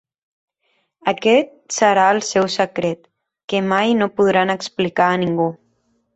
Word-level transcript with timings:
Aquest 1.11 1.51
serà 1.75 2.05
el 2.13 2.21
seu 2.29 2.47
secret, 2.55 3.05
que 3.53 3.61
mai 3.75 3.95
no 4.01 4.09
podran 4.23 4.57
explicar 4.57 5.13
a 5.13 5.23
ningú. 5.27 5.49